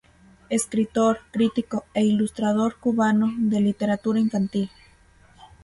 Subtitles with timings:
[0.49, 4.67] Escritor, crítico e ilustrador cubano de literatura infantil.